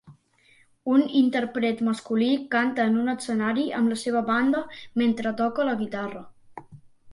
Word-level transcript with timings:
Un 0.93 1.03
intèrpret 1.19 1.83
masculí 1.89 2.29
canta 2.55 2.87
en 2.93 2.97
un 3.03 3.13
escenari 3.15 3.67
amb 3.81 3.95
la 3.95 3.99
seva 4.07 4.25
banda 4.33 4.65
mentre 5.05 5.37
toca 5.45 5.71
la 5.71 5.79
guitarra. 5.85 6.27